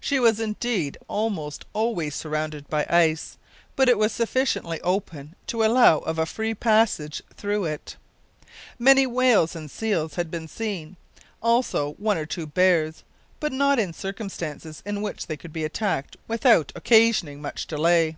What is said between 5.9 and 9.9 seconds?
of a free passage through it. Many whales and